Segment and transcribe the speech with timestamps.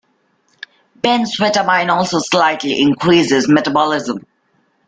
[1.03, 4.25] Benzphetamine also slightly increases metabolism.